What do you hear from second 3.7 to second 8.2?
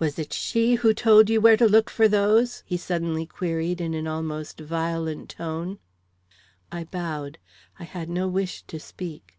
in an almost violent tone. I bowed; I had